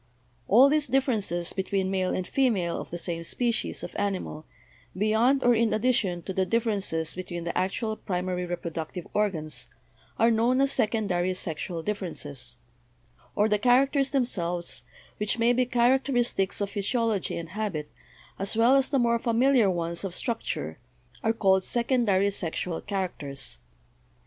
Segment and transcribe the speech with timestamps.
[0.47, 4.47] All these differences between male and fe male of the same species of animal,
[4.97, 9.67] beyond or in addition to the differences between the actual primary reproductive organs,
[10.17, 12.57] are known as secondary sexual differences,
[13.35, 14.81] or the characters themselves,
[15.17, 17.87] which may be characteristics of physiology and habit,
[18.39, 20.79] as well as the more familiar ones of structure,
[21.23, 23.59] are called, secondary sexual characters.